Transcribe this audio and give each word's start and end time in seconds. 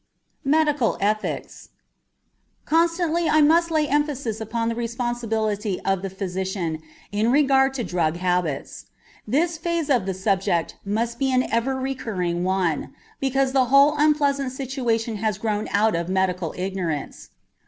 MEDICAL 0.45 0.97
ETHICS 0.99 1.69
Constantly 2.65 3.29
I 3.29 3.41
must 3.41 3.69
lay 3.69 3.87
emphasis 3.87 4.41
upon 4.41 4.67
the 4.69 4.73
responsibility 4.73 5.79
of 5.81 6.01
the 6.01 6.09
physician 6.09 6.81
in 7.11 7.31
regard 7.31 7.75
to 7.75 7.83
drug 7.83 8.15
habits. 8.17 8.87
This 9.27 9.59
phase 9.59 9.91
of 9.91 10.07
the 10.07 10.15
subject 10.15 10.75
must 10.83 11.19
be 11.19 11.31
an 11.31 11.43
ever 11.53 11.75
recurring 11.75 12.43
one, 12.43 12.95
because 13.19 13.51
the 13.51 13.65
whole 13.65 13.93
unpleasant 13.95 14.51
situation 14.53 15.17
has 15.17 15.37
grown 15.37 15.67
out 15.71 15.95
of 15.95 16.09
medical 16.09 16.55
ignorance. 16.57 17.29